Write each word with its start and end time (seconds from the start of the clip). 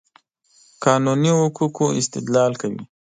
قانوني 0.83 1.31
حقوقو 1.39 1.85
استدلال 1.99 2.51
کوي. 2.61 2.81